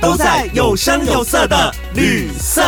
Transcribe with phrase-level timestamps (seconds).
[0.00, 2.62] 都在有声有色的旅色。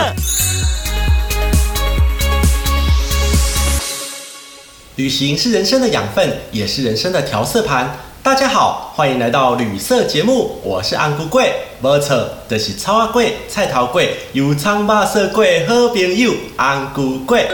[4.97, 7.95] 旅行是人生的养分，也是人生的调色盘。
[8.23, 17.49] 大家好，欢迎来到旅色节目，我是安姑贵，没错，这是草阿贵、菜头贵、油葱肉色贵好朋友安姑贵。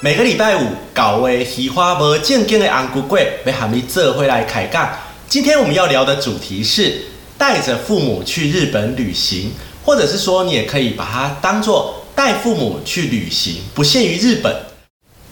[0.00, 4.88] 每个礼拜五，搞位喜花无正经的安姑贵，要喊你这回来开讲。
[5.28, 7.02] 今天我们要聊的主题是
[7.38, 9.52] 带着父母去日本旅行，
[9.84, 14.54] 或者是说你也可以把它当做带父母去旅行，不限于日本。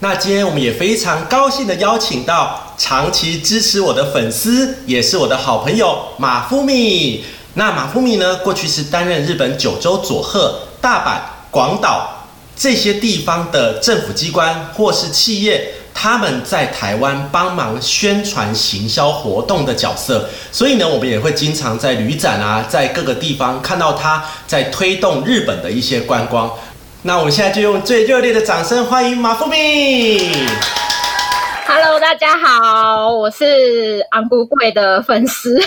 [0.01, 7.25] 那今天我们也非常高兴的邀请到长期支持我的粉丝，也是我的好朋友马夫米。
[7.55, 20.29] 那马夫米呢，过去是担任日本九州佐贺、大阪、广岛这些地方的政府机关或是企业，他们在台湾帮忙宣传行销活动的角色。
[20.53, 26.51] 所以呢，我们也会经常在旅展啊，在各个地方看到他在推动日本的一些观光。
[27.03, 30.31] 那我们现在就用最热烈的掌声欢迎马富米。
[31.67, 35.59] Hello，大家好，我是昂姑贵的粉丝，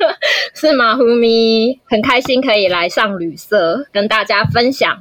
[0.54, 4.98] 是马虎咪，很开心可以来上旅社跟大家分享。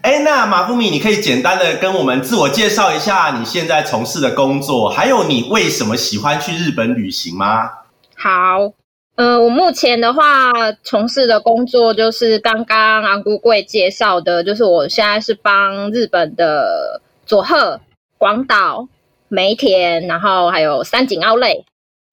[0.00, 7.70] 哎，那马富米，你可以简单的跟我们自我介绍一下你现在从事的工作，还有你为什么喜欢去日本旅行吗？
[8.16, 8.72] 好，
[9.16, 10.50] 呃，我目前的话
[10.82, 17.78] 从事的工作就是刚刚昂姑贵介绍的，就是我现在是帮日本的佐贺、
[18.16, 18.88] 广岛、
[19.28, 21.56] 梅田，然后还有三井奥莱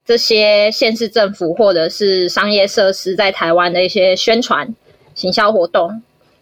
[0.05, 4.75] 这些县市政府或者是商业设施在台湾的一些宣传
[5.15, 6.01] 行销活动，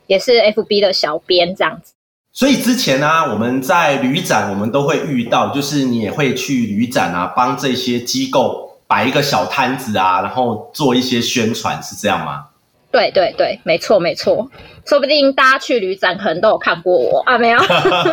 [0.09, 1.93] 也是 FB 的小编这样子。
[2.31, 12.45] 所以之前呢、我们在旅展，我们都会遇到，就是你也会去旅展啊，帮这些机构摆一个小摊子啊，然后做一些宣传，是这样吗？
[12.91, 14.49] 对对对，没错没错，
[14.87, 17.59] 说不定大家去旅展可能都有看过我啊，没有。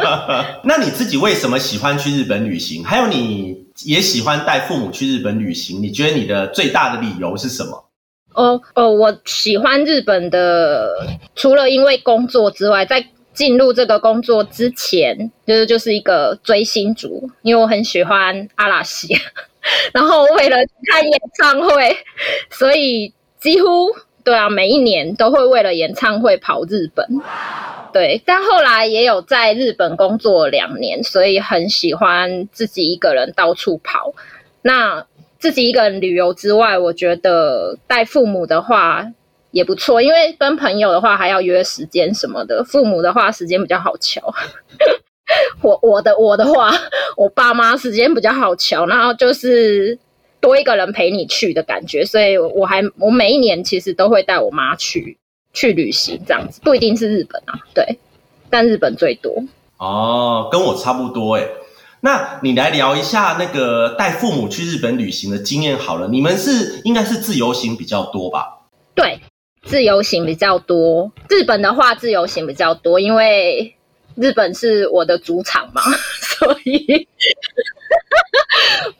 [0.65, 2.85] 那你自己为什么喜欢去日本旅行？
[2.85, 7.86] 还有你也喜欢带父母去日本旅行，你觉得你的最大的理由是什么？
[8.37, 10.95] 哦哦，我喜欢日本的，
[11.35, 19.09] 除了因为工作之外，在进入这个工作之前，就是就是一个追星族，因为我很喜欢阿拉西，
[19.93, 20.57] 然后为了
[20.91, 21.97] 看演唱会，
[22.51, 23.67] 所以几乎
[24.23, 27.07] 对啊，每一年都会为了演唱会跑日本。
[27.93, 34.13] 对，但后来也有在日本工作两年，所以很喜欢自己一个人到处跑。
[34.61, 35.07] 那
[35.39, 39.07] 自己一个人旅游之外，我觉得带父母的话
[39.51, 44.35] 也不错，因为跟朋友的话还要约时间什么的，父母的话时间比较好瞧。
[45.61, 46.73] 我我的我的话，
[47.17, 49.99] 我爸妈时间比较好瞧，然后就是
[50.41, 55.19] 多一个人陪你去的感觉，所以我还我每一年其实都会带我妈去
[55.53, 57.99] 去旅行，这样子不一定是日本啊，对，
[58.49, 59.43] 但日本最多。
[59.79, 61.49] 哦，跟我差不多诶。
[62.01, 66.09] 那你来聊一下那个带父母去日本旅行的经验好了。
[66.09, 68.59] 你们是应该是自由行比较多吧？
[68.95, 69.21] 对，
[69.65, 71.11] 自由行比较多。
[71.29, 73.77] 日本的话，自由行比较多，因为
[74.15, 75.83] 日本是我的主场嘛，
[76.21, 77.09] 所以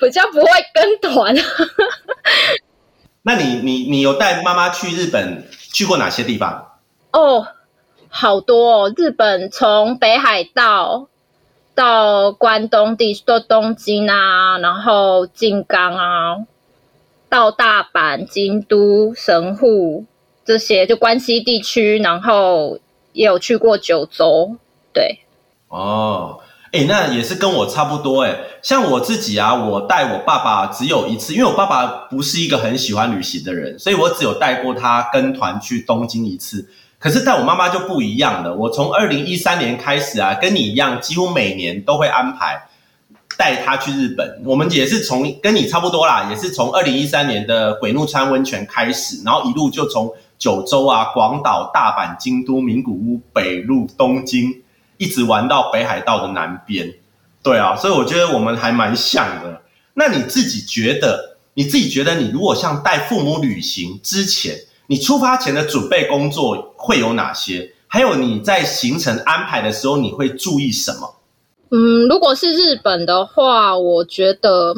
[0.01, 1.35] 比较不会跟团。
[3.23, 6.81] 那你你你有带妈妈去日本去过哪些地方？
[7.13, 7.47] 哦，
[8.09, 8.95] 好多哦！
[8.97, 11.09] 日本从北海道
[11.77, 16.37] 到关东地到东京啊，然后静冈啊，
[17.29, 20.07] 到大阪、京都、神户
[20.43, 22.79] 这些就关西地区，然后
[23.13, 24.57] 也有去过九州。
[24.95, 25.21] 对，
[25.69, 26.41] 哦，
[26.73, 28.35] 哎，那也是跟我差不多哎。
[28.63, 36.67] 像我自己啊，我带我爸爸只有一次，因为我爸爸不是一个很喜欢旅行的人，所以我只有带过他跟团去东京一次。
[37.07, 42.61] 可是带我妈妈就不一样了，我从二零一三年开始啊，跟你一样，几乎每年都会安排
[43.37, 44.43] 带她去日本。
[44.45, 54.63] 我们也是从跟你差不多啦，也是从二零一三年的鬼怒川温泉开始，然后一路就从九州啊、广岛、大阪、京都、名古屋、北路、东京。
[54.99, 56.95] 一直玩到北海道的南边，
[57.43, 59.61] 对啊，所以我觉得我们还蛮像的。
[59.93, 64.57] 那你自己觉得，你自己觉得，你如果像带父母旅行之前，
[64.89, 67.73] 你出发前的准备工作会有哪些？
[67.89, 71.15] 还有你在行程安排的时候，你会注意什么？
[71.71, 74.75] 嗯，如果是日本的话，我觉得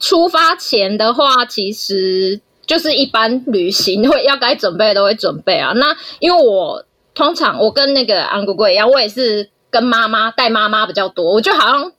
[0.00, 5.72] 出发前的话，其实就是一般旅行会要该准备都会准备啊。
[5.74, 6.84] 那因为我
[7.14, 11.32] 通常我跟那个安姑姑一样，我也是跟妈妈带妈妈比较多。
[11.32, 11.92] 我觉得好像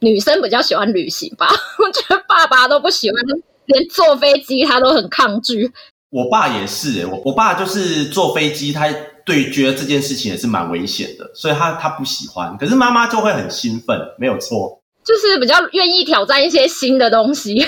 [0.00, 1.48] 女生比较喜欢旅行吧，
[1.78, 3.20] 我觉得爸爸都不喜欢，
[3.66, 5.72] 连坐飞机他都很抗拒。
[6.10, 8.92] 我爸也是，我我爸就是坐飞机，他
[9.24, 12.56] 对觉得这件事情也是蛮危险的，所以他他不喜欢。
[12.58, 17.64] 可是妈妈就会很兴奋，没有错，就是比较愿意挑战一些新的东西。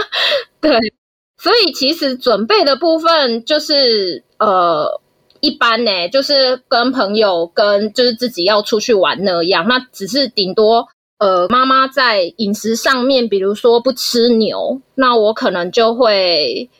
[0.58, 0.78] 对，
[1.36, 4.98] 所以其实准备的部分就是呃
[5.40, 16.70] 一般呢，就是跟朋友跟就是自己要出去玩那样，那只是顶多呃妈妈在饮食上面，比如说不吃牛，那我可能就会。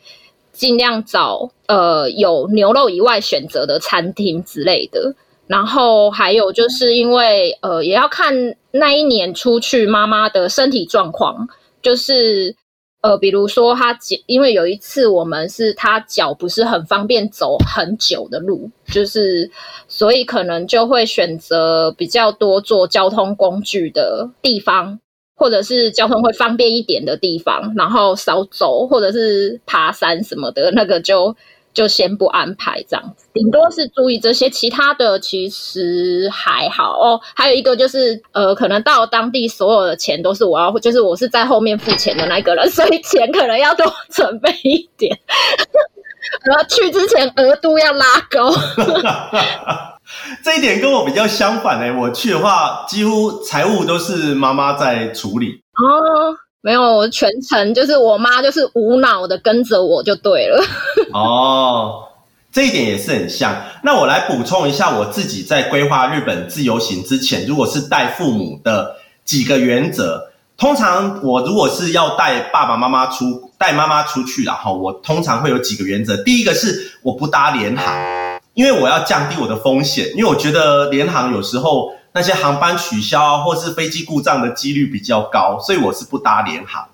[0.63, 5.17] 尽量找呃有牛肉以外选择的餐厅之类的，
[5.49, 11.49] 然后还有就是因为呃也要看那一年出去妈妈的身体状况，
[11.83, 12.55] 就是
[13.01, 19.51] 呃比如说她脚，因为有一次我们是她脚不是很方便走很久的路，就是
[19.89, 25.01] 所以可能就会选择比较多坐交通工具的地方。
[25.43, 31.35] 或者是交通会方便一点的地方，然后少走，或者是爬山什么的，那个就
[31.75, 33.27] 就先不安排这样子。
[33.33, 37.21] 顶多是注意这些，其他的其实还好哦。
[37.35, 45.19] 还有一个就是，呃，可能到当地所有的钱都是我要，就是我是在后面付钱的那个人，所以钱可能要多准备一点。
[46.47, 48.49] 然后去之前额度要拉高。
[50.43, 52.01] 这一点跟我比较相反呢。
[52.01, 55.61] 我去的话，几乎财务都是妈妈在处理。
[55.75, 60.63] 哦，没有，我全程就是我妈就是无脑的跟着我就对了。
[61.13, 62.05] 哦，
[62.53, 63.57] 这一点也是很像。
[63.83, 70.29] 那我来补充一下，我自己在规划日本自由行之前，如果是带父母的几个原则。
[70.59, 76.17] 通常我如果是要带爸爸妈妈出带妈妈出去然后我通常会有几个原则。
[76.23, 78.32] 第一个是我不搭联航。
[78.55, 86.87] 因为我要降低我的风险，因为我觉得联航有时候那些航班取消或是飞机故障的几率比较高，所以我是不搭联航。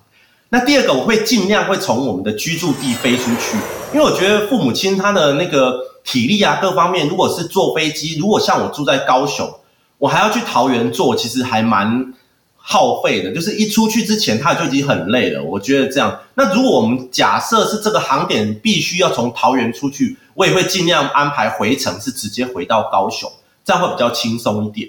[0.51, 3.57] 那第二个，我会尽量会从我们的居住地飞出去，
[3.93, 9.49] 因为我觉得父母亲他的那个体力啊各方面，如果是坐飞机，如果像我住在高雄，
[9.99, 12.15] 我还要去桃园坐，其实还蛮。
[12.71, 15.43] 耗费的，就是一出去之前他就已经很累了。
[15.43, 23.29] 我觉得这样，那如果我们假设是这个航点必须要从桃园出去，我也会尽量安排回程是直接回到高雄，
[23.65, 24.89] 这样会比较轻松一点。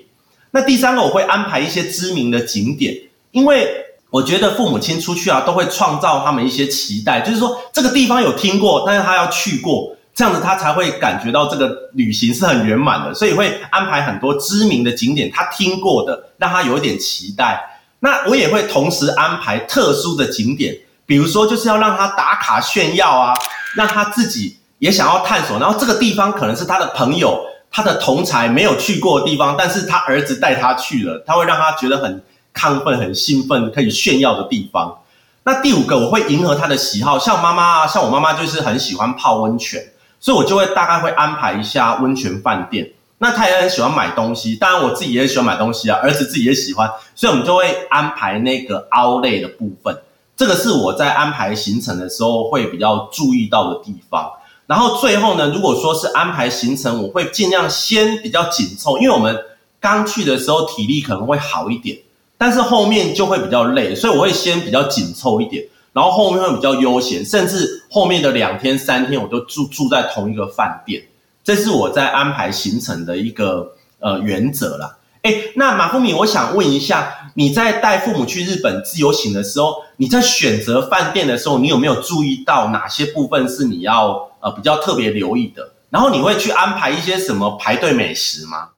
[0.52, 2.96] 那第三个，我会安排一些知名的景点，
[3.32, 3.68] 因为
[4.12, 9.96] 我觉得父母亲出去啊，都会创造他们一些期待，就是说这个地方有听过，但是他要去过。
[10.16, 17.58] 这样子他才会感觉到这个旅行是很圆满的，所以会安排很多知名的景点，他听过的，让他有一点期待。
[18.02, 23.34] 那我也会同时安排特殊的景点，比如说就是要让他打卡炫耀啊，
[23.76, 25.60] 让他自己也想要探索。
[25.60, 27.40] 然后这个地方可能是他的朋友、
[27.72, 32.22] 他的同才没有去过的地方，但是他儿子带他去了，他会让他觉得很
[32.54, 34.98] 亢奋、很兴奋，可以炫耀的地方。
[35.44, 39.82] 那第五个，我会迎合他的喜好，像妈妈啊，像我妈妈就是很喜欢泡温泉。
[40.22, 42.86] 所以我就会大概会安排一下温泉饭店。
[43.20, 49.98] 那他也很喜欢买东西，当然我自己也喜欢买东西啊，儿子自己也喜欢，所以我们就会安排那个 Outlet 的部分。
[50.36, 54.30] 这个是我在安排行程的时候会比较注意到的地方。
[54.70, 59.36] 然后最后呢，如果说是安排行程，我会尽量先比较紧凑，因为我们
[59.80, 61.98] 刚去的时候体力可能会好一点，
[62.38, 65.66] 但是后面就会比较累，所以我会先比较紧凑一点。
[65.92, 71.02] 然后后面会比较悠闲，甚至后面的两天三天我都住住在同一个饭店，
[71.44, 74.98] 这是我在安排行程的一个呃原则啦。
[75.24, 85.72] 哎，那马富敏，我想问一下，你在带父母去日本自由行的时候，你在选择饭店的时候，你有没有注意到哪些部分是你要呃比较特别留意的？
[85.90, 88.70] 然后你会去安排一些什么排队美食吗？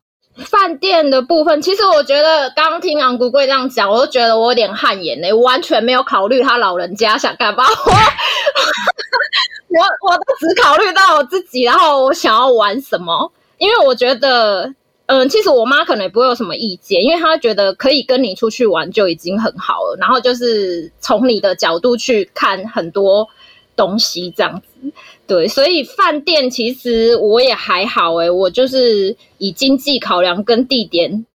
[0.46, 7.92] 饭店的部分，其实我觉得刚刚听昂古贵这样讲，我都觉得我有点汗颜嘞，完全没有考虑他老人家想干嘛，我
[9.78, 14.74] 我我都只考虑到我自己，然后我想要玩什么，因为我觉得，
[15.08, 23.28] 嗯，其实我妈可能也不会有什么意见，因为她觉得可以跟你出去玩就已经很好了，然后就是从你的角度去看很多
[23.76, 24.92] 东西这样子。
[25.28, 31.26] 对，所以饭店其实我也还好诶，我就是以经济考量跟地点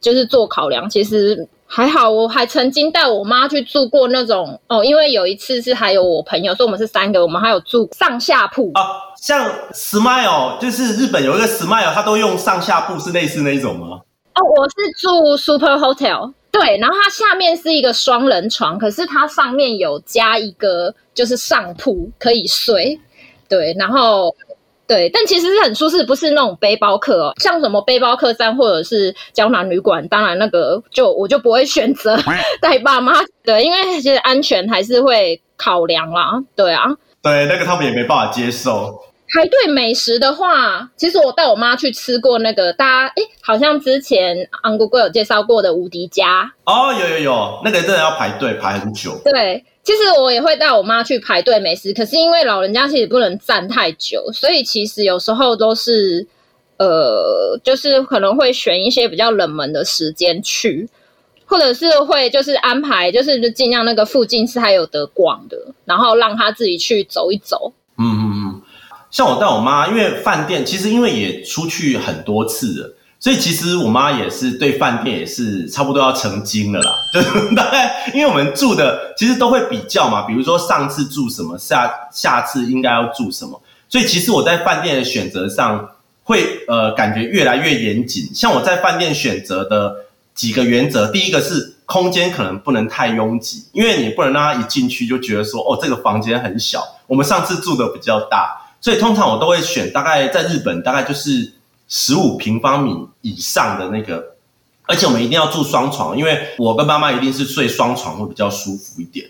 [0.00, 8.82] 就是做考量，其实还好，我还曾经带我妈去住过那种哦，因为有一次是还有我朋友，所以我们是三个，我们还有住上下铺啊。
[9.20, 14.00] 像 Smile 就是日本有一个 Smile，它都用上下铺，是类似那一种吗？
[14.34, 23.00] 哦，我是住 Super Hotel，对，然后它下面是一个双人床，可是它上面有加一个就是上铺可以睡，
[23.48, 24.34] 对，然后。
[24.88, 32.16] 对，但其实是很舒适，不是那种背包客哦，像什么背包客栈或者是胶囊旅馆，当然那个就我就不会选择
[32.62, 36.40] 带爸妈对，因为其实安全还是会考量啦。
[36.54, 36.84] 对啊，
[37.20, 38.96] 对，那个他们也没办法接受。
[39.36, 49.20] 排队美食的话，其实我带我妈去吃过那个，大家哎，好像之前安姑姑有介绍过的无敌家哦，有有有，那个真的要排队排很久。
[49.24, 49.62] 对。
[49.82, 56.26] 其实我也会带我妈去排队美食，可是因为老人家其实不能站太久，所以其实有时候都是，
[56.78, 60.88] 呃，就是可能会选一些比较冷门的时间去，
[61.44, 67.72] 或者是会就是安排，就是尽量那个附近是还有得逛的，然后让他自己去走一走。
[67.98, 68.25] 嗯，
[69.16, 72.94] 像我带我妈，因为饭店其实因为也出去很多次了。
[73.18, 83.58] 所以其实我妈也是对饭店也是差不多要成精了啦， 就大概因为我们住的其实都会比较嘛，比如说上次住什么，下下次应该要住什么，
[83.88, 85.88] 所以其实我在饭店的选择上
[86.22, 88.28] 会呃感觉越来越严谨。
[88.34, 89.94] 像我在饭店选择的
[90.34, 96.84] 几个原则，第一个是空间可能不能太拥挤，因为你不能让他一进去就觉得说哦这个房间很小。
[97.06, 101.52] 我们上次住的比较大，所以通常我都会选大概在日本大概就是。
[101.88, 104.34] 十五平方米以上的那个，
[104.86, 109.24] 而且我们一定要住双床，因为我跟妈妈一定是睡双床会比较舒服一点。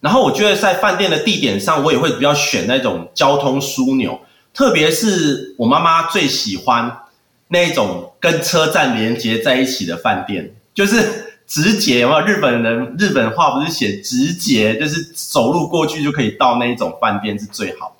[0.00, 4.20] 然后我觉得在饭店的地点上，我也会比较选那种交通枢纽，
[4.52, 7.02] 特别是我妈妈最喜欢
[7.46, 12.00] 那种跟车站连接在一起的饭店，就是直捷。
[12.00, 17.96] 有没有日本人日本话不是写直捷，就是走路过去就可以到那一种饭店是最好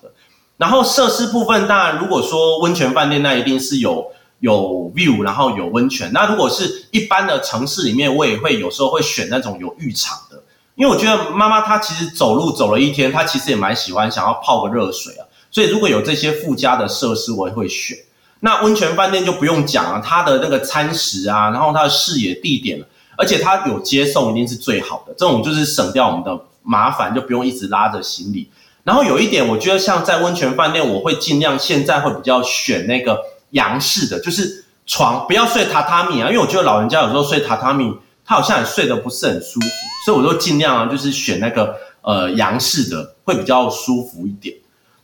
[0.61, 4.05] 然后设施部分，当然如果说温泉饭店，那一定是有
[4.41, 6.11] 有 view，然后有温泉。
[6.13, 10.43] 那如果是一般的城市里面，我也会有时候会选那种有浴场的，
[10.75, 15.25] 因为我觉得妈妈她其实走路走了一天，她其实也蛮喜欢想要泡个热水啊。
[15.49, 17.97] 所以如果有这些附加的设施，我也会选。
[18.41, 22.79] 那温泉饭店就不用讲了，它的那个餐食啊，然后它的视野、地点，
[23.17, 25.13] 而且它有接送，一定是最好的。
[25.17, 28.47] 这种就是省掉我们的麻烦，就不用一直拉着行李。
[28.83, 33.19] 然后有一点，我觉得像在温泉饭店，我会尽量现在会比较选那个
[33.51, 37.93] 洋式的，就是床不要睡榻榻米啊，因为我觉得老人家有时候睡榻榻米，
[38.25, 39.67] 他好像也睡得不是很舒服，
[40.03, 44.55] 所以我就尽量啊，就是选那个呃洋式的，会比较舒服一点。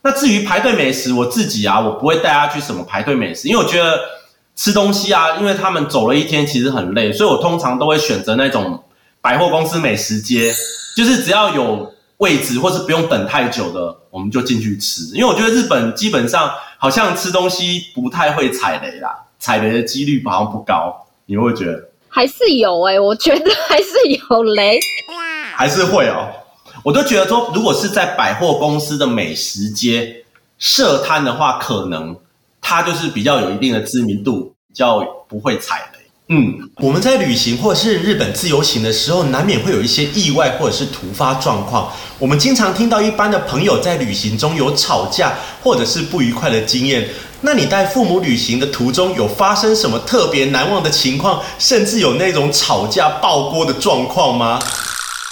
[0.02, 4.00] 那至于排队美食，我自己啊，我不会带他去什么排队美食，因为我觉得
[4.56, 8.82] 吃东西啊，因为他们走了一天其实很累，所以我通常都会选择那种
[9.20, 10.52] 百货公司美食街，
[10.96, 11.94] 就是只要有。
[12.18, 15.02] 位置或是不用等太久的，我们就进去吃。
[15.14, 21.06] 因为我觉得日本基本上好像吃东西不太会踩雷啦，踩雷的几率好像不高。
[21.26, 21.88] 你会觉得？
[22.08, 23.88] 还是有哎，我觉得还是
[24.30, 24.80] 有雷，
[25.54, 26.28] 还是会哦。
[26.82, 30.24] 我都觉得说，如果是在百货公司的美食街
[30.58, 32.16] 设摊的话，可能
[32.60, 35.97] 它就是比较有一定的知名度，比较不会踩雷。
[36.30, 41.90] 嗯，我们在旅行或者是日本自由行的时候，难免会有一些意外或者是突发状况。
[42.18, 47.08] 我们经常听到一般的朋友在旅行中有吵架或者是不愉快的经验。
[47.40, 54.58] 那你带父母旅行的途中有发生什么特别难忘的情况，甚至有那种吵架爆锅的状况吗？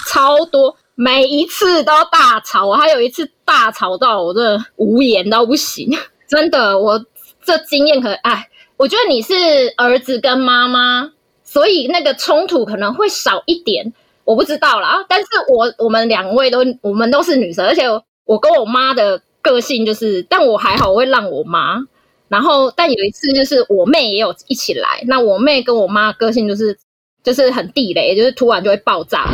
[0.08, 2.66] 超多，每一次都大吵。
[2.66, 5.90] 我还有一次大吵到我的无言到不行，
[6.26, 7.04] 真的，我
[7.44, 8.48] 这经验可哎。
[8.76, 9.34] 我觉得你是
[9.76, 13.92] 儿子跟妈妈，所以那个冲突可能会少一点。
[14.24, 17.84] 我不知道啦，但是我我们两位都我们都是女生，而且
[18.24, 21.80] 我跟我妈的个性就是，但我还好，我会让我妈。
[22.28, 26.76] 然后，但有一次就是我妹也有一起来，那我妹跟我妈个性就是
[27.22, 29.28] 就是很地雷，就是突然就会爆炸，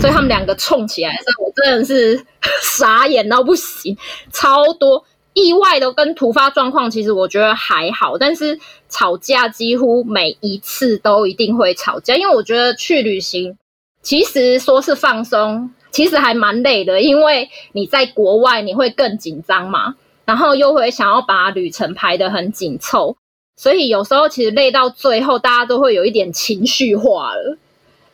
[0.00, 2.24] 所以他们两个冲起来的时候，我真的是
[2.62, 3.96] 傻眼到不行，
[4.32, 5.04] 超多。
[5.34, 13.56] 意外的跟突发状况，其实我觉得还好，但是吵架几乎每一次都一定会吵架，因为我觉得去旅行，
[14.02, 23.16] 其实说是放松，其实还蛮累的，因为你在国外你会更紧张嘛，然后又会想要把旅程排得很紧凑，
[23.56, 27.58] 所以有时候其实累到最后，大家都会有一点情绪化了。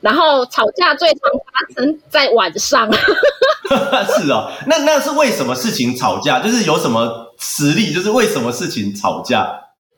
[0.00, 2.90] 然后吵架最常发生在晚上，
[4.18, 6.40] 是哦，那那是为什么事情吵架？
[6.40, 7.92] 就是有什么实力？
[7.92, 9.48] 就是为什么事情吵架？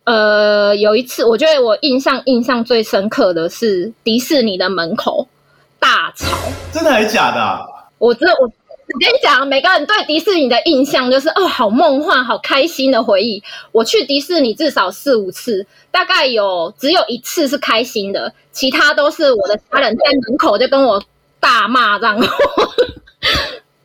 [0.05, 5.27] 呃，有一次，我觉得我印象印象最深刻的是迪士尼的门口，
[5.79, 6.27] 大吵。
[6.73, 7.67] 真的还是假的？
[7.99, 13.43] 我这我我跟你讲，每个人对迪士尼的印象就是哦，好梦幻、好开心的回忆。
[13.73, 21.03] 我去迪士尼至少四五次，大概有只有一次是开心的，其他都是我的家人在门口就跟我
[21.41, 22.21] 大骂这样。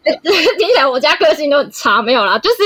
[0.04, 2.58] 听起来我家个性都很差，没有啦，就是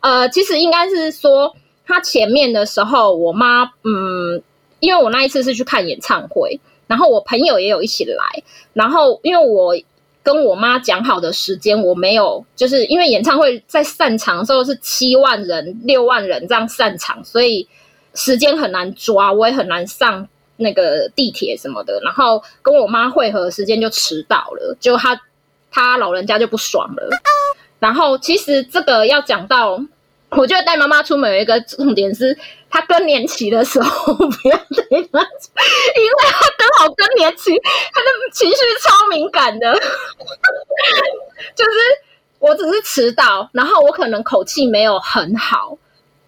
[0.00, 1.54] 呃，其实应该是说，
[1.86, 4.42] 他前面的时候，我妈嗯，
[4.80, 9.74] 因为我那一次是去看演唱会，然后我朋友也有一起来，然后因为我
[10.22, 17.68] 跟我妈讲好的时间，我没有，就是因为演唱会在散场的时候是七万人、六万人这样散场，所以
[18.14, 25.20] 时间很难抓，我也很难上那个地铁什么的，然后跟我妈会合时间就迟到了，就他。
[25.76, 27.08] 他老人家就不爽了，
[27.80, 29.76] 然后其实这个要讲到，
[30.36, 32.36] 我觉得带妈妈出门有一个重点是，
[32.70, 37.52] 她更年期的时候 不要带她，因为她刚好更年期，
[37.92, 39.72] 她的情绪超敏感的，
[41.54, 41.70] 就是
[42.38, 45.76] 我只是迟到，然后我可能口气没有很好，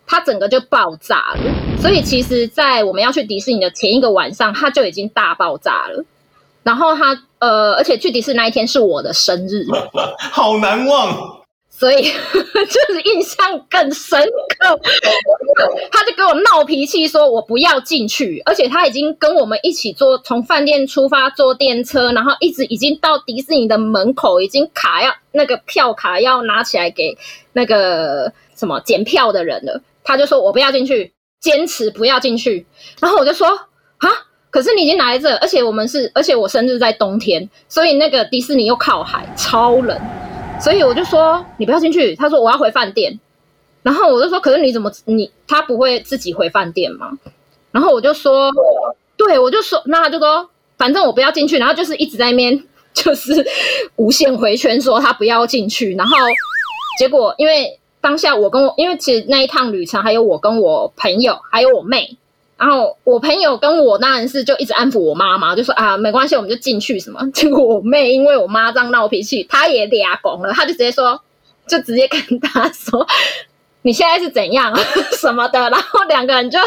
[0.06, 6.04] 她整个就爆炸了，所以其实，在我们要去迪士尼的前一个晚上，她就已经大爆炸了。
[6.62, 9.64] 然后他呃，而且去迪士尼那一天是我的生日，
[10.32, 11.45] 好难忘，
[11.78, 11.96] 所以
[12.32, 14.80] 就是印象更深刻。
[15.92, 27.18] 他就跟我闹脾气，说我不要进去，而且他已经跟我们一起坐从饭店出发坐电车，然后一直已经到迪士尼的门口，已经卡要那个票卡要拿起来给
[27.52, 29.82] 那个什么检票的人了。
[30.02, 32.66] 他就说我不要进去，坚持不要进去。
[33.00, 34.08] 然后我就说啊。
[34.48, 40.00] 可是你已经来这，而且我们是，而且我生日在冬天，所以那个迪士尼又靠海，超冷，
[40.60, 42.14] 所以我就说你不要进去。
[42.16, 43.18] 他说我要回饭店，
[43.82, 47.12] 然后我就说，可是你怎么你他不会自己回饭店吗？
[47.70, 48.50] 然后我就说，
[49.16, 52.62] 对，我就说，那他就说，反正我不要进去，然后就是一直在那边
[52.94, 53.46] 就是
[53.96, 56.16] 无限回圈说他不要进去，然后
[56.98, 62.16] 结果因为当下我跟我，因为其实那一趟旅程还有我跟我朋友还有我妹。
[62.56, 67.20] 然后我朋友跟我当然是就一直安抚我妈妈，就说啊没关系，我们就进去什么。
[67.32, 71.20] 结果我妹因为我妈这样闹脾气，她也俩拱了，她就直接说，
[71.66, 73.06] 就直接跟她说
[73.82, 74.74] 你现在是怎样
[75.20, 76.58] 什么的，然后两个人就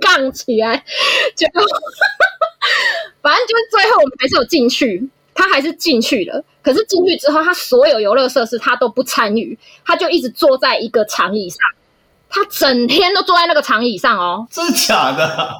[0.00, 0.84] 杠起来，
[1.36, 1.46] 就
[3.22, 6.44] 反正就是最后我们还是有进去，他还是进去了。
[6.62, 11.58] 可是进去之后，他所有游乐设施他都不参与，他就一直坐在一个长椅上。
[12.30, 15.50] 他整天都坐在那个长椅上哦，真的假的？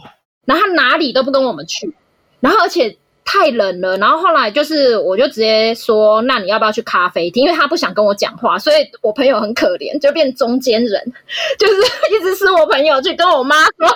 [0.46, 1.92] 然后他哪里都不跟我们去，
[2.40, 3.96] 然后而且太冷了。
[3.98, 11.12] 然后后来就是，我就直接说：“那你要不要去咖啡厅？”因为他不想跟我讲话，所以我朋友很可怜，就变中间人，
[11.58, 11.74] 就是
[12.14, 13.88] 一直是我朋友去跟我妈说：“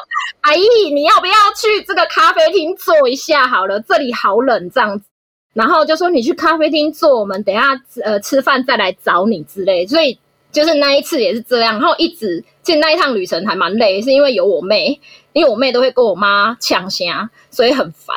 [0.43, 3.49] 阿姨，你要不要去这个咖啡厅坐一下？
[3.49, 5.07] 好了，这里好冷这样子。”
[5.55, 10.19] 然后就说：“你去咖啡厅坐，我们等下呃吃饭再来找你之类。”所以。
[10.55, 15.01] 就是那一次也是这样，然后一直其实那一趟旅程还蛮累，是因为有我妹，
[15.33, 18.17] 因为我妹都会跟我妈抢虾，所以很烦。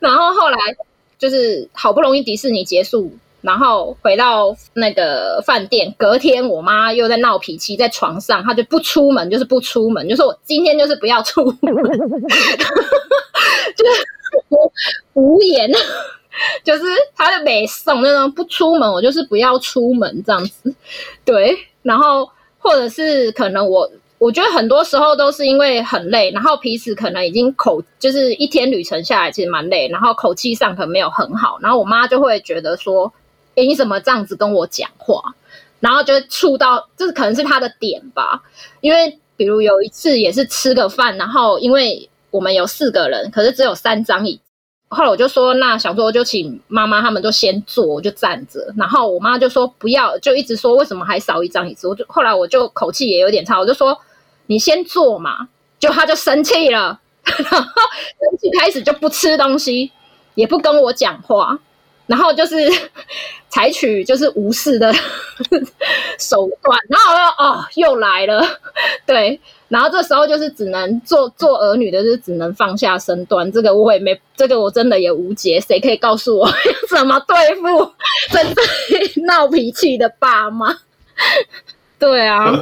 [0.00, 0.58] 然后后来
[1.16, 3.10] 就是好不容易迪士尼结束，
[3.40, 11.72] 然后回到那个饭店，隔天我妈又在闹脾气，在床上，她就不出门，就是不出门，就说我今天就是不要出门，
[13.76, 14.06] 就是
[15.14, 15.70] 无言。
[16.62, 16.82] 就是
[17.16, 20.74] 他的美送那种不出门，我就是不要出门这样子，
[21.24, 21.56] 对。
[21.82, 33.12] 然后或者是可能我我觉得很多时候都是因为很累，然后彼此可能已经口就是一天旅程下来其实蛮累，然后口气上可能没有很好，然后我妈就会觉得说，
[33.54, 35.34] 哎，你怎么这样子跟我讲话？
[35.80, 38.42] 然后就触到，这是可能是他的点吧。
[38.80, 44.40] 因为比如有一次也是吃个饭，然后因为我们有四个人，可是只有三张椅。
[44.94, 48.72] 后来我就说，那想说就请妈妈他们就先坐，我就站着。
[48.76, 51.88] 然后我妈就说不要，就一直说为什么还少一张椅子。
[51.88, 53.98] 我就后来我就口气也有点差，我就说
[54.46, 55.48] 你先坐嘛。
[55.80, 59.92] 就他就生气了， 然后生气开始就不吃东西，
[60.34, 61.58] 也不跟我讲话，
[62.06, 62.56] 然后就是
[63.50, 64.90] 采取就是无视的
[66.18, 66.78] 手段。
[66.88, 68.42] 然后我就哦又来了，
[69.04, 69.38] 对。
[69.74, 73.50] 然后这时候就是只能做做儿女的，就只能放下身段。
[73.50, 75.60] 这个我也没，这个我真的也无解。
[75.60, 76.48] 谁可以告诉我
[76.88, 77.92] 怎么对付
[78.30, 78.62] 正在
[79.26, 80.72] 闹脾气的爸妈？
[81.98, 82.52] 对啊，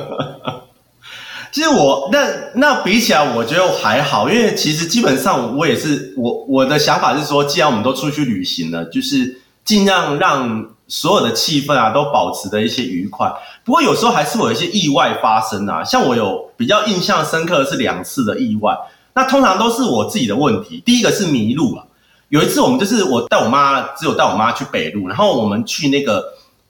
[1.53, 13.31] 其实我那那比起来，我觉得还好，因为其实基本上我也是我我的想法是说，既然我们都出去旅行了，就是尽量让所有的气氛啊都保持的一些愉快。
[13.65, 18.73] 不过有时候还是会有一些意外发生啊，像我有比较印象深刻的是两次的意外，
[19.15, 20.81] 那通常都是我自己的问题。
[20.87, 21.85] 第一个是迷路了，
[22.29, 26.25] 有一次我们就是我带我妈，只有带我妈去北路，然后我们去那个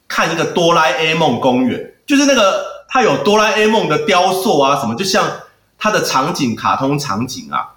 [0.07, 5.29] 看一个哆啦 A 梦公园，就是那个它有哆啦 A 梦的雕塑啊什么，就像
[5.77, 7.69] 它的场景卡通场景啊，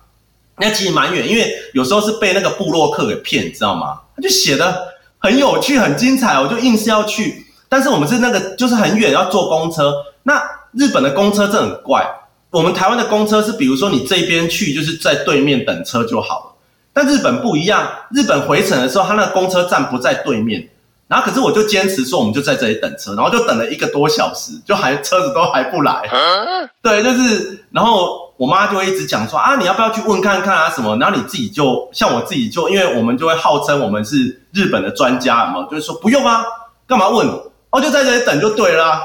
[0.57, 4.01] 那其实蛮远，因为有时候是被那个布洛克给骗，知道吗？
[4.17, 10.43] 他就写的很有趣很精彩，我就硬是要去，但是我们是那个就是很远要坐公车，那
[10.77, 12.07] 日本的公车真的很怪。
[12.51, 16.55] 我们台湾的公车是，比如说你这边去就是在对面等车就好了，
[16.93, 20.67] 但日本不一样，日本回程的时候，他那个公车站不在对面，
[21.09, 26.09] 然后可是我就坚持说我们就在这里等车，然后就等了一个多小时，就还车子都还不来，
[26.81, 36.43] 对，就是，然后我妈就会一直讲说啊，你要不要去问看看啊什么，然后你自己就像我自己就，因为我们就会号称我们是日本的专家嘛，就是说不用啊，
[36.87, 37.29] 干嘛问，
[37.71, 39.03] 哦就在这里等就对了。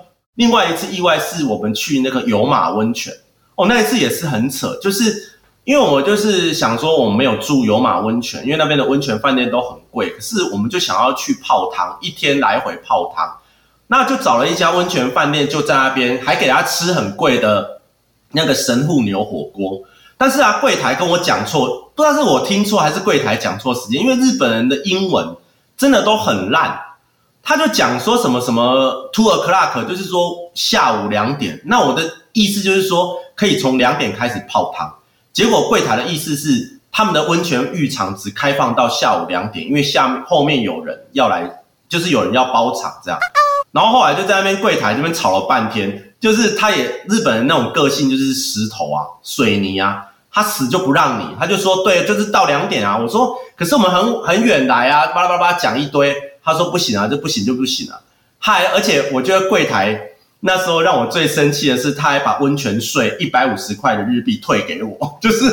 [0.36, 3.12] 另外一次意外是我们去那个有马温泉。
[3.56, 5.32] 哦，那一次也是很扯，就是
[5.64, 13.34] 因为我就是想说我们没有住有马温泉，因为那边的温泉饭店都很贵，可是我们就想要去泡汤，一天来回泡汤，
[13.86, 17.80] 那就找了一家温泉饭店，就在那边还给他吃很贵的
[18.32, 19.80] 那个神户牛火锅，
[20.18, 25.34] 但是啊柜台跟我讲错，不知道是我听错还是柜台讲错时间，因为日本人的英文
[25.78, 26.78] 真的都很烂。
[27.48, 31.62] 他就讲说什么什么 two o'clock，就是说下午两点。
[31.64, 34.92] 那我的意思就是说，可以从两点开始泡汤。
[35.32, 41.48] 结果柜台的意思是，他们的温泉浴场只开放到下午两点，因为下面后面有人要来，
[41.88, 43.20] 就是有人要包场这样。
[43.70, 52.98] 然后后来就在那边柜台那边吵了半天，就是他也日本人那种个性就是石头啊、水泥啊，他死就不让你，他就说对，就是到两点啊。
[52.98, 56.12] 我说可是我们很很远来啊，巴拉巴拉讲一堆。
[56.46, 58.00] 他说不行啊，就不行就不行了。
[58.38, 60.00] 还而且我觉得柜台
[60.40, 65.44] 那时候让我最生气的是，他还把温泉税一百五十块的日币退给我， 就是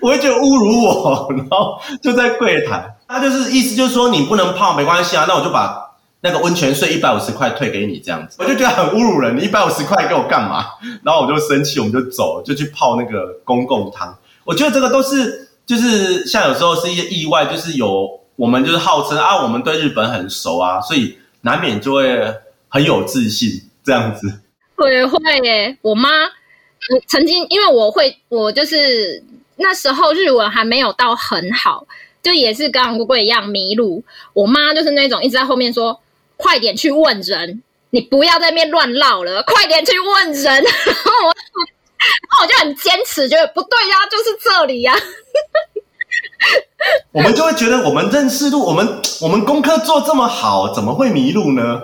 [0.00, 1.32] 我会觉得侮辱我。
[1.36, 5.76] 然后就在柜台，他就是意思就是说你不能泡没关系啊，那我就把
[6.20, 8.36] 那个温泉税一百五十块退给你这样子。
[8.38, 10.66] 我就觉得很侮辱人，你一百五十块给我干嘛？
[11.02, 14.16] 然后我就生气，我们就走，就去泡那个公共汤。
[14.44, 18.19] 我觉得这个都是就是像有时候是一些意外，就是有。
[18.40, 22.18] 我们就是号称啊，我们对日本很熟啊，所以难免就会
[22.70, 23.50] 很有自信
[23.84, 24.40] 这样子。
[24.76, 26.08] 会会耶，我妈
[27.06, 29.22] 曾经因为我会，我就是
[29.56, 31.86] 那时候日文还没有到很好，
[32.22, 34.02] 就也是跟乌龟一样迷路。
[34.32, 36.00] 我妈就是那种一直在后面说
[36.38, 40.42] ：“快点去问人，你不要在那边乱唠了，快点去问人。
[40.64, 41.34] ”然后我，
[42.00, 44.96] 然后我就很坚持，觉得不对呀，就是这里呀。
[47.12, 51.82] 我们就会觉得我们认识路，我们我们功课做这么好，怎么会迷路呢？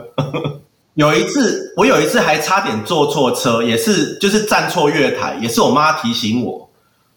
[0.95, 6.71] 有一次，我有一次还差点坐错车，也是就是站错月台，也是我妈提醒我，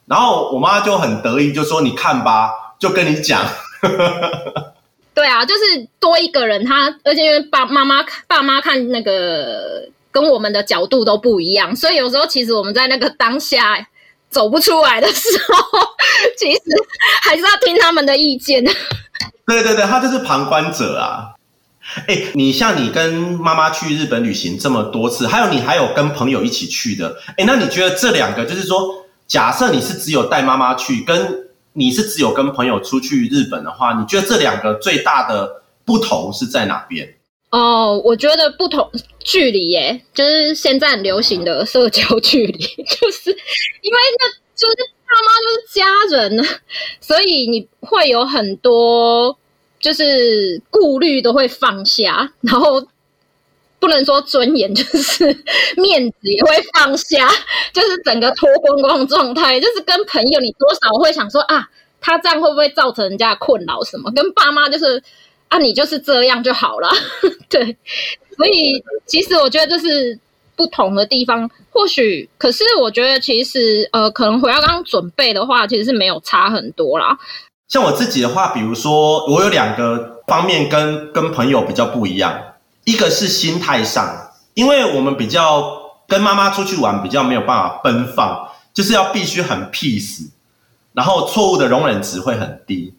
[0.06, 3.46] 然后我妈就很得意，就说：“你看吧，就跟你讲。
[5.16, 13.88] ”对啊，就是多一个人，他而且因为爸妈妈爸妈看那个跟我们的角度都不一样，所以有时候其实我们在那个当下。
[14.30, 15.80] 走不出来的时候，
[16.38, 16.62] 其实
[17.22, 18.64] 还是要听他们的意见。
[19.46, 21.36] 对对对，他就是旁观者啊。
[22.08, 27.18] 哎，你像你跟妈妈去日本旅行这么多次，还有你还有跟朋友一起去的。
[27.36, 37.16] 哎，那你觉得这两个，就是说，假设你是只有带妈妈去，跟你是只有跟朋友出去日本的话，你觉得这两个最大的不同是在哪边？
[37.52, 38.88] 哦，我觉得不同
[39.20, 44.76] 距离耶，就是现在很流行的社交距离， 就是因为那就是
[45.08, 46.46] 爸妈就是家人，
[47.02, 49.36] 所以你会有很多
[49.80, 52.86] 就是顾虑都会放下，然后
[53.80, 55.26] 不能说尊严，就是
[55.76, 57.28] 面子也会放下，
[57.74, 61.68] 就是整个脱光光状态，就是跟朋友你多少会想说啊，
[62.00, 64.12] 他这样会不会造成人家困扰什么？
[64.12, 65.02] 跟爸妈就是。
[65.50, 66.90] 啊，你就是这样就好了，
[67.50, 67.78] 对，
[68.38, 70.18] 所以其实我觉得这是
[70.56, 71.50] 不同的地方。
[71.72, 77.18] 或许，可是我觉得其实呃，可能回到刚刚准备的话，其实是没有差很多啦。
[77.68, 90.30] 像我自己的话，比如说我有两个方面跟跟朋友比较不一样，一个是心态上，因为我们比较跟妈妈出去玩比较没有办法奔放，就是要必须很 peace，
[90.94, 92.94] 然后错误的容忍值会很低。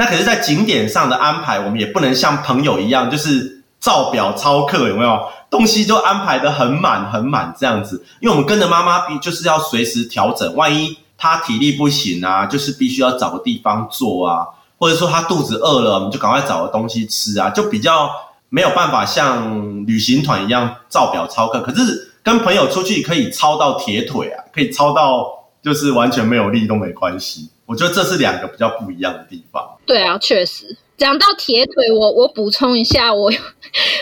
[0.00, 5.18] 那可是，在景点上的安排，我们也不能像朋友一样，就是照表操课，有没有？
[5.50, 14.46] 东西就安排的很满很满这样子，因为我们跟着妈妈，必就是要随时调整，万一她体力不行啊，就是必须要找个地方坐啊，
[14.78, 18.08] 或者说她肚子饿了，我们就赶快找个东西吃啊，就比较
[18.50, 21.60] 没有办法像旅行团一样照表操课。
[21.60, 25.26] 可是跟朋友出去可以操到铁腿啊，可以操到
[25.60, 27.50] 就是完全没有力都没关系。
[27.68, 29.76] 我觉得这是两个比较不一样的地方。
[29.84, 30.74] 对啊，确实。
[30.96, 33.30] 讲到铁腿，我我补充一下，我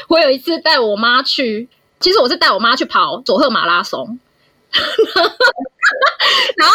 [0.09, 1.69] 我有一次带我妈去，
[2.01, 4.19] 其实我是带我妈去跑佐贺马拉松，
[6.57, 6.75] 然后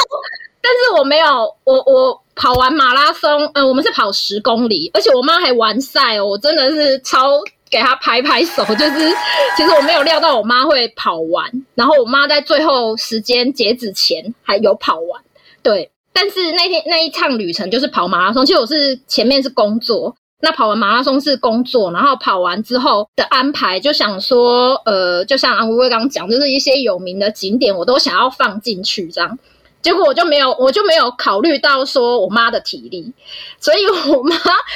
[0.62, 9.12] 但是我没有，我我跑完马拉松，嗯，我们是跑十公里，而且我妈还完赛哦，我真的是超给她拍拍手，就是
[9.58, 15.24] 其实我没有料到我妈会跑完，然后我妈在最后时间截止前还有跑完，
[15.64, 15.90] 对。
[16.14, 29.38] 但是那天那一趟旅程就是跑马拉松，其实我是前面是工作，那跑完马拉松是工作，然后跑完之后的安排就想说，呃，就像安薇薇刚刚讲，就是一些有名的景点我都想要放进去这样。
[29.82, 33.12] 结果我就没有，我就没有考虑到说我妈的体力，
[33.60, 34.36] 所以我妈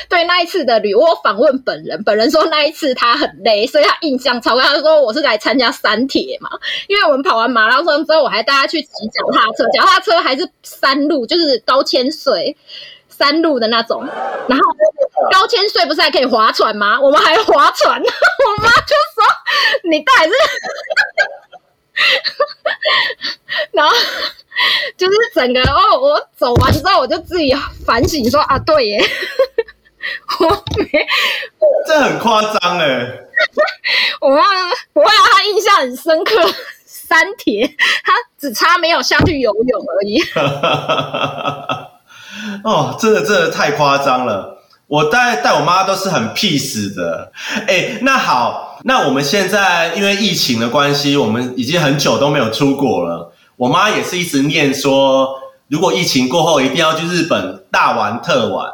[0.10, 4.60] 对那一次的旅，我访问本人，本人说那一次她很累，所以她印象超。
[4.60, 6.50] 她说我是来参加山铁嘛，
[6.88, 12.58] 因为我们跑完马拉松之后，我还带她去骑脚踏车，脚踏车还是山路，就是高千岁
[13.08, 14.04] 山路的那种。
[14.48, 14.66] 然后
[15.32, 17.00] 高千岁不是还可以划船吗？
[17.00, 19.24] 我们还划船，我妈就说
[19.90, 20.34] 你带是。
[23.72, 23.96] 然后
[24.98, 27.56] 就是整个哦，我走完之后，我就自己
[27.86, 29.10] 反省说啊，对耶，
[30.40, 31.08] 我没，
[31.88, 33.20] 这很夸张哎。
[34.22, 34.42] 我妈，
[34.94, 36.36] 我让他印象很深刻，
[36.86, 37.68] 三铁，
[38.04, 40.22] 他只差没有下去游泳而已。
[42.64, 44.64] 哦，真的真的太夸张了。
[44.88, 47.32] 我带带我妈都是很 peace 的。
[47.68, 48.80] 哎，那好。
[48.84, 53.34] 那我们现在因为疫情的关系，我们已经很久都没有出国了。
[53.56, 55.30] 我妈也是一直念说，
[55.70, 58.72] 如果疫情过后一定要去日本大玩特玩。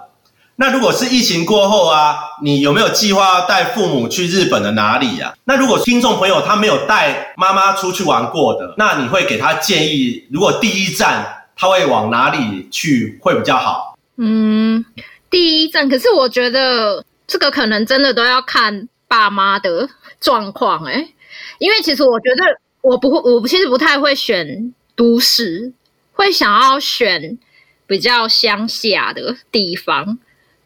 [0.58, 5.34] 那如果是疫情过后啊，你有没有计划带父母去日本的哪里呀？
[5.46, 13.98] 那如果听众朋友他没有带妈妈出去玩过的，那你会给他建议，如果第一站他会往哪里去会比较好？
[14.18, 14.84] 嗯，
[15.32, 19.90] 第一站，可是我觉得这个可能真的都要看爸妈的。
[20.22, 21.16] 状况哎，
[21.58, 22.44] 因为其实我觉得
[22.82, 25.74] 我不会，我其实不太会选都市，
[26.14, 27.40] 会想要选
[27.88, 30.20] 比较乡下的地方，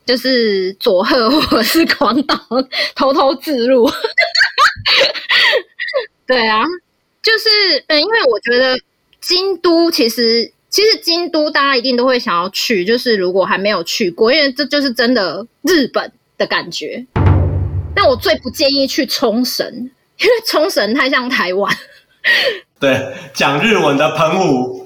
[0.06, 2.38] 就是佐贺或者是广岛，
[2.96, 3.90] 偷偷自入。
[6.28, 6.62] 对啊，
[7.24, 8.78] 就是嗯，因为我觉得
[9.22, 17.06] 京都其实其实京都大家一定都会想要去，就是如果还没有去过，因为这就是真的日本的感觉。
[17.96, 19.66] 但我最不建议去冲绳，
[20.20, 21.74] 因为冲绳太像台湾。
[22.78, 23.02] 对，
[23.34, 24.86] 讲日文的澎湖。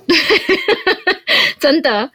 [1.59, 2.11] 真的，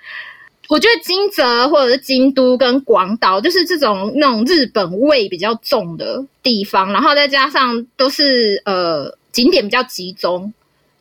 [0.68, 10.54] 我觉得金泽或者是京都跟广岛，就是这种那种日本味比较重的地方，然后再加上都是呃景点比较集中。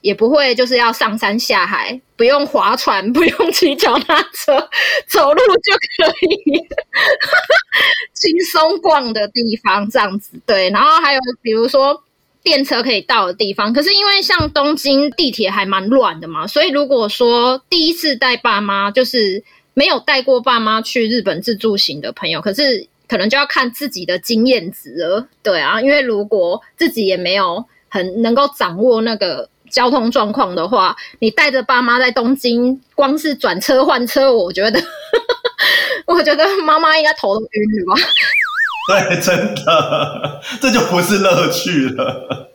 [0.03, 4.59] 也不会就是要上山下海，不用划船， 不用骑脚踏车，
[5.07, 6.59] 走路就可以
[8.13, 10.69] 轻松逛的地方，这样子对。
[10.71, 12.03] 然后还有比如说
[12.43, 19.41] 电车可以到的地方，可是因为像东京地铁还蛮乱的嘛，所以如果说第一次带爸妈，就是
[19.73, 25.25] 没有带过爸妈去日本自助行的朋友，可是可能就要看自己的经验值了。
[25.41, 29.47] 对啊，因为如果自己也没有很能够掌握那个。
[29.73, 34.79] 交通状况的话，你带着爸妈在东京，光是转车换车，我觉得，
[36.05, 38.01] 我觉得妈妈应该头都晕了吧？
[38.87, 42.51] 对，真的，这就不是乐趣了。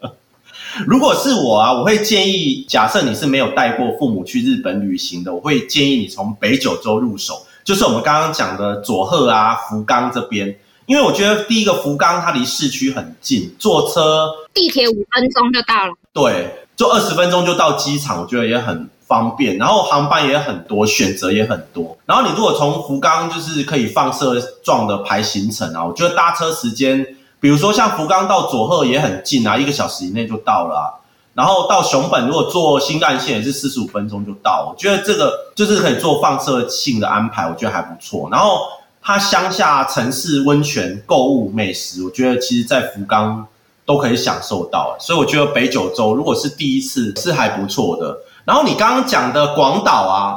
[0.86, 15.94] 如果是我啊，我会建议，假设你是没有带过父母去日本旅行的，我会建议你从北九州入手，就是我们刚刚讲的佐贺啊、福冈这边，因为我觉得第一个福冈它离市区很近，坐车、地铁五分钟就到了。
[16.12, 16.64] 对。
[16.78, 19.58] 就二十分钟就到机场，我觉得也很方便。
[19.58, 21.98] 然后航班也很多，选择也很多。
[22.06, 27.04] 然后你如果从福冈就是可以放射状的排行程啊，我觉得搭车时间，
[27.40, 31.00] 比如说像福冈到佐贺也很近啊，一个小时以内就到了。
[31.34, 34.72] 然后到熊本如果坐新干线也是四十五分钟就到。
[34.72, 38.28] 我觉得这个就是可以做放射性的安排，我觉得还不错。
[38.30, 38.60] 然后
[39.02, 43.44] 它乡下城市温泉、购物、美食，我觉得其实在福冈。
[43.88, 48.18] 都可以享受到，所以我觉得北九州如果是第一次是还不错的。
[48.44, 50.36] 然后你刚刚讲的广岛啊，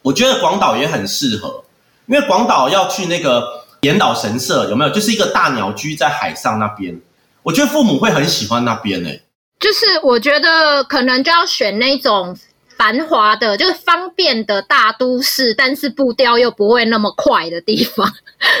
[0.00, 1.62] 我觉得广岛也很适合，
[2.06, 3.46] 因为广岛要去那个
[3.82, 4.90] 岩岛神社，有没有？
[4.90, 6.98] 就是一个大鸟居在海上那边，
[7.42, 9.22] 我觉得父母会很喜欢那边诶。
[9.60, 12.34] 就是我觉得可能就要选那种
[12.78, 18.10] 繁华的，就是方便的大都市，但是步调又不会那么快的地方。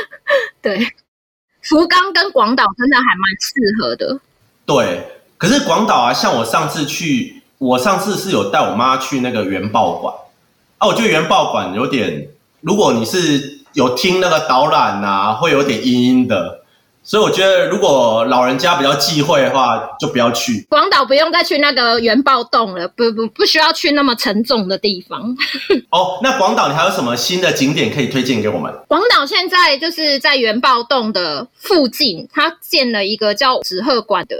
[0.60, 0.86] 对。
[1.62, 4.20] 福冈跟广岛真的还蛮适合的。
[4.66, 5.06] 对，
[5.38, 10.14] 可是广岛啊，像我上次去，我上次是有带我妈去那个原爆馆
[10.78, 12.28] 啊，我觉得原爆馆有点
[12.60, 16.61] 如果你是有听那个导览啊，会有点阴阴的。
[17.04, 25.20] 所以我觉得，如果老人家比较忌讳的话，就不要去广岛，不用再去那个原爆洞了，不不不需要去那么沉重的地方。
[25.90, 28.72] 哦，那广岛你还有什么新的景点可以推荐给我们？
[28.88, 34.36] 广岛现在就是在原爆洞的附近，它建了一个叫纸鹤馆的。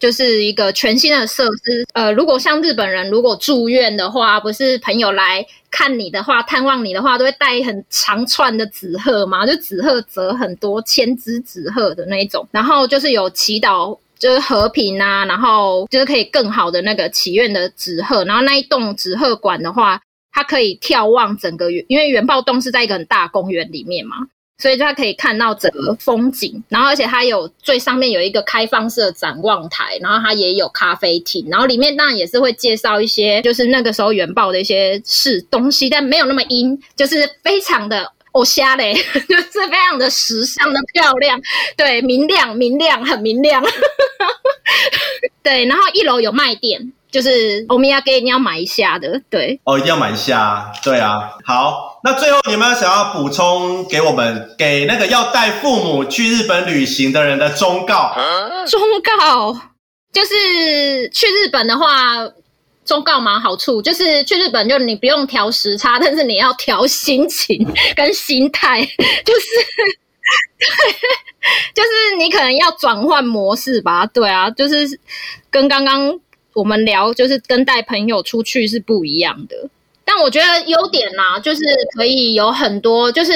[0.00, 1.86] 就是一个全新的设施。
[1.92, 12.48] 呃，如果像日本人如果住院的话，不是朋友来看你的话、探望你的话，都会带很长串的纸鹤嘛，就纸鹤折很多千只纸鹤的那一种。
[12.50, 18.24] 然后就是有祈祷，就是和平啊，然后就是可以更好的那个祈愿的纸鹤。
[18.24, 20.00] 然后那一栋纸鹤馆的话，
[20.32, 24.16] 它可以眺望整个因为原爆洞是在一个很大公园里面嘛。
[24.60, 38.92] 所以它可以看到整个风景，然后而且它有最上面有一个开放式展望台，然后它也有咖啡厅，然后里面当然也是会介绍一些就是那个时候原爆的一些事东西，但没有那么阴，就是非常的哦瞎嘞，
[39.26, 41.40] 就是非常的时尚的漂亮，
[41.76, 43.64] 对，明亮明亮很明亮，
[45.42, 46.92] 对，然后一楼有卖店。
[47.10, 51.32] 就是欧米亚给你要买一下的，对哦，一定要买一下，对啊。
[51.44, 58.14] 好，那最后你们想要补充给我们，给那个要带父母去日本旅行的人的忠告？
[58.68, 59.60] 忠告
[60.12, 62.28] 就是去日本的话，
[62.84, 68.80] 忠告蛮好处，就是去日本就你不用调时差，但是你要调心情 跟心态，
[69.24, 69.46] 就是
[71.74, 75.00] 就是你可能要转换模式吧，对啊，就是
[75.50, 76.20] 跟刚刚。
[76.52, 79.68] 我们聊就是跟带朋友出去是不一样的，
[80.04, 81.60] 但我觉得优点啦，就是
[81.96, 83.32] 可以有很多，就是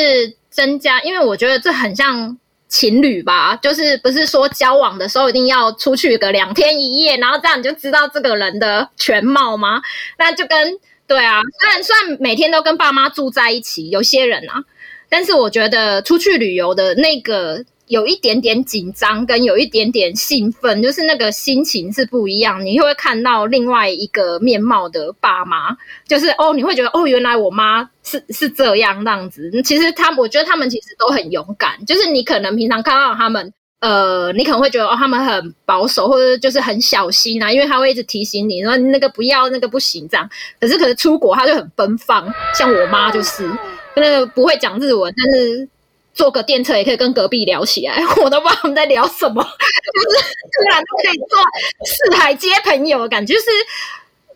[0.51, 2.37] 增加，因为我觉得这很像
[2.69, 9.81] 情侣吧，就是不是说交往的时候一定要出去个两天一夜，然后这样你就知道这个人的全貌吗？
[10.19, 14.65] 那就跟对啊，虽然虽然每天都跟爸妈住在一起，有些人啊，
[15.09, 17.65] 但是我觉得出去旅游的那个。
[17.89, 22.65] 有一点点紧张，跟有一点点兴奋，就是那个心情是不一样。
[22.65, 25.77] 你会看到另外一个面貌的爸妈，
[26.09, 29.51] 就是哦，你会觉得哦，原来我妈是是这样那样子。
[29.63, 31.85] 其实他，我觉得他们其实都很勇敢。
[31.85, 40.27] 就是你可能平常看到他们，呃，你可能会觉得哦，他们很保守，或者就是很小心啊，因为他会一直提醒你说那个不要，那个不行这样。
[40.59, 43.47] 可是可是出国他就很奔放，像我妈就是，
[43.95, 45.69] 那个不会讲日文，但是。
[46.15, 51.39] 坐个电车也可以跟隔壁聊起来， 我都不知道他们在聊什么， 就是突然都可以做
[51.85, 53.47] 四海皆朋友的感觉，就是。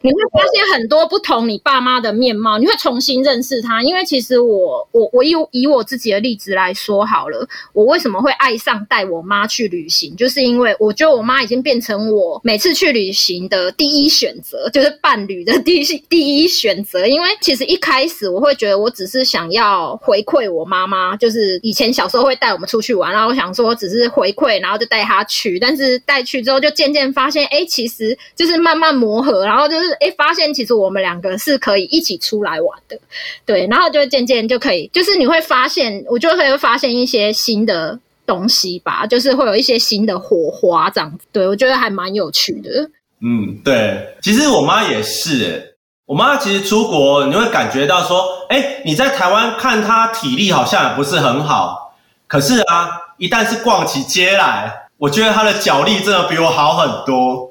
[0.01, 3.83] 你会发现很多不同你爸妈的面貌，你会重新认识他。
[3.83, 17.05] 因为其实我我我以以我自己的例子来说好了，我为什么会爱上带我妈去旅行，就是因为我觉得我妈已经变成我每次去旅行的第一选择，就是伴侣的第一 第一选择。
[17.05, 25.59] 因为其实一开始我会觉得我只是想要回馈我妈妈，就是以前小时候会带我们出去玩，然后我想说只是回馈，然后就带她去。
[25.59, 29.88] 但是带去之后就渐渐发现，哎，其实就是慢慢磨合，然后就是。
[29.89, 32.99] 是哎，发现其实我们两个是可以一起出来玩的，
[33.45, 42.91] 对，然后就渐渐就可以，就是你会发现，我就会发现一些新的东西吧，就是会有一些新的火花这样子，对我觉得还蛮有趣的。
[43.21, 51.97] 嗯，对，其实我妈也是，我妈其实出国你会感觉到说，哎，你在台湾看她体力好像也不是很好，
[52.27, 57.48] 可是啊，一旦是逛起街来，我觉得她的脚力真的比我好很多。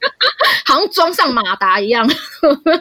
[0.66, 2.08] 好像装上马达一样。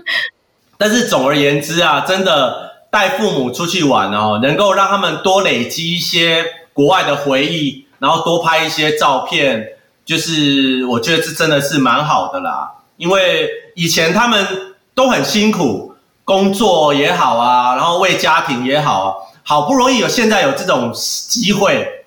[0.78, 9.70] 但是总而言之啊，真的带父母出去玩哦，能够让他们多累积一些国外的回忆，然后多拍一些照片，
[10.06, 12.74] 就是我觉得这真的是蛮好的啦。
[12.98, 22.06] 因为以前他们都很辛苦，工作也好啊，然后为家庭也好啊，好不容易有现在有这种机会，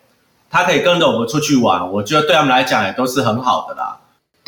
[0.49, 3.97] 他可以跟着我们出去玩，我觉得对他们来讲也都是很好的啦。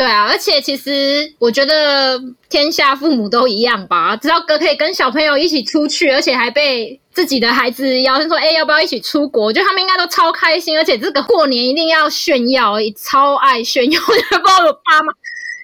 [0.02, 14.00] 对啊，而且其实我觉得天下父母都一样吧，知道哥可以跟小朋友一起出去，而且还被自己的孩子邀请说：“哎，要不要一起出国？”我觉得他们应该都超开心，而且这个过年一定要炫耀，超爱炫耀。
[14.08, 15.12] 我也不知道我爸妈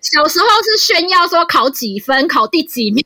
[0.01, 3.05] 小时候是炫耀说考几分，考第几名，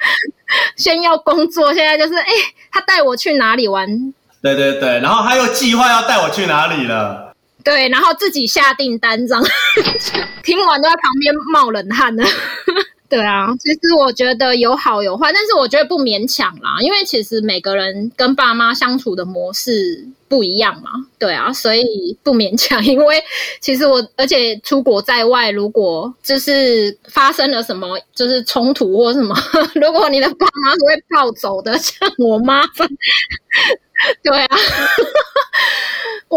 [0.76, 1.72] 炫耀工作。
[1.72, 2.30] 现在就是哎，
[2.70, 4.12] 他带我去哪里玩？
[4.42, 7.25] 对对对，然后他又计划要带我去哪里了。
[7.66, 9.44] 对，然后自己下订单，这样
[10.44, 12.22] 听完都在旁边冒冷汗呢。
[13.08, 22.82] 对啊，其实我觉得有好有坏，但是我觉得不勉强啦，因为其实每个人跟爸妈相处的模式不一样嘛，对啊，所以不勉强。
[22.86, 23.20] 因为
[23.60, 29.36] 其实我，而且出国在外，如果就是发生了什么，就是冲突或什么，
[29.74, 32.62] 如果你的爸妈是会暴走的，像我妈，
[34.22, 34.56] 对啊，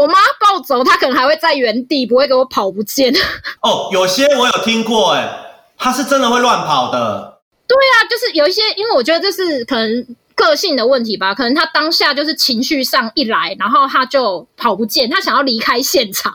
[0.02, 3.14] 我妈暴走，她可能还会在原地，不会给我跑不见。
[3.62, 5.46] 哦，有些我有听过，哎。
[5.82, 16.34] 她是真的会乱跑的，对啊，就是有一些，因为我觉得这是可能个性的问题吧，可能她当下就是情绪上一来，然后她就跑不见，她想要离开现场，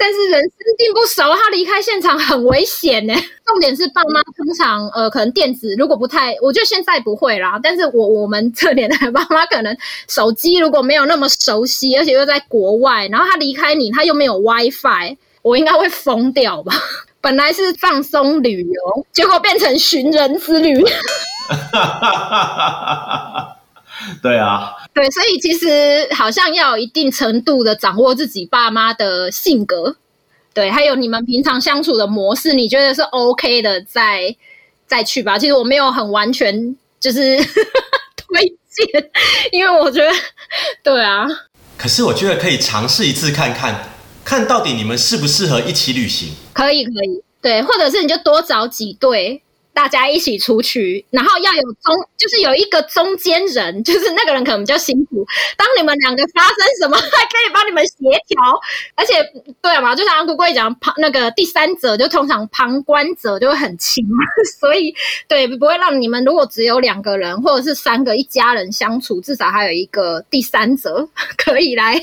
[0.00, 3.12] 但是人生地不熟，他离开现场很危险呢。
[3.44, 9.76] 重点是爸妈通常呃，可能电子如果不太，我觉得现在不会啦，但是我我们这年代爸妈可能
[10.08, 16.72] 手机如果没有那么熟悉，而且又在国外，然后他离开你，他又没有 WiFi，我应该会疯掉吧。
[17.20, 20.82] 本来是放松旅游，结果变成寻人之旅。
[24.22, 29.96] 对啊，对，所以其实好像要有一定程度的掌握自己爸妈的性格，
[30.54, 34.34] 对，还有你们平常相处的模式，你觉得是 OK 的，再
[34.86, 35.38] 再去吧。
[35.38, 37.36] 其实我没有很完全就是
[38.16, 39.10] 推荐，
[39.52, 40.12] 因为我觉得，
[40.82, 41.26] 对啊。
[41.76, 43.90] 可是我觉得可以尝试一次看看。
[44.22, 46.28] 看到底你们适不适合一起旅行？
[46.52, 49.42] 可以，可以，对，或者是你就多找几对，
[49.80, 55.24] 大家一起出去，然后要有中，就是有一个中间人， 就是那个人可能比较辛苦。
[55.56, 57.94] 当你们两个发生什么，还可以帮你们协
[58.28, 58.38] 调。
[58.94, 59.14] 而且，
[59.62, 64.04] 对嘛，就像姑姑讲，旁那个第三者就通常旁观者就会很轻，
[64.60, 64.94] 所以
[65.26, 71.08] 对，不会让你们如果只有两个人或者是三个一家人相处，至少还有一个第三者
[71.38, 71.98] 可以来。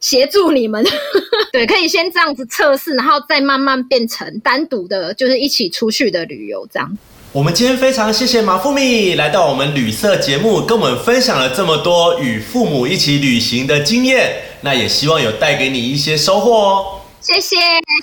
[0.00, 0.84] 协助你们，
[1.52, 6.98] 对，可以先这样子测试，然后再慢慢变成单独的，就是一起出去的旅游这样。
[7.32, 17.00] 我们今天非常谢谢马富米来到我们旅社节目，跟我们分享了这么多与父母一起旅行的经验，那也希望有带给你一些收获哦。
[17.20, 17.56] 谢谢，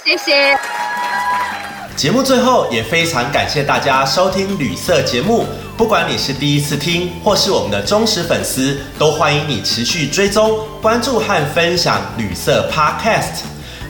[0.04, 0.58] 谢谢。
[2.00, 5.46] 节目最后也非常感谢大家收听旅色节目，
[5.76, 13.42] 不管你是第一次听或是我们的忠实粉丝，都欢迎你持续追踪、关注和分享旅色 Podcast。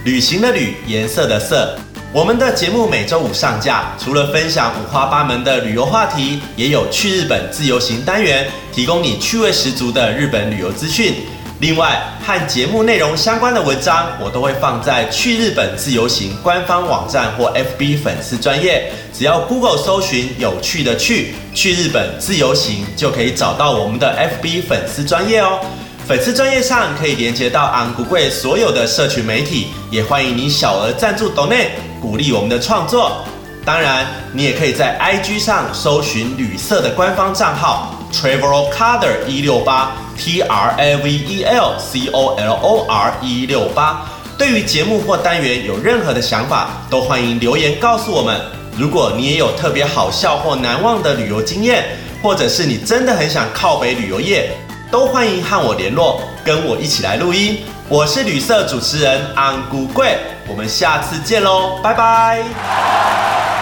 [0.06, 1.78] 旅行的旅，颜色的色。
[2.12, 11.14] 我们的节目每周五上架，除了分享五花八门的旅游话题，也有去日本自由行单元，提供你趣味十足的日本旅游资讯。
[11.60, 18.90] 另外，和节目内容相关的文章，我都会放在去日本自由行官方网站或 FB 粉丝专业。
[19.14, 25.60] 只要 Google 搜寻“有趣的去去日本自由行”，就可以找到我们的 FB 粉丝专业哦。
[26.08, 33.26] 粉丝专业上可以连接到昂古贵所有的社群媒体，也欢迎你小额赞助 Donate，鼓励我们的创作。
[33.66, 42.86] 当然，你也可以在 IG 上搜寻旅社的官方账号 Travel Color 一六八 T R A V E L C O L O
[42.88, 44.06] R 一六八。
[44.38, 48.40] 对于节目或单元有任何的想法，都欢迎留言告诉我们。
[48.78, 51.84] 如果你也有特别好笑或难忘的旅游经验，
[52.22, 54.52] 或者是你真的很想靠北旅游业，
[54.90, 57.58] 都欢迎和我联络，跟我一起来录音。
[57.90, 63.59] 我是旅社主持人安古贵，我们下次见喽，拜拜。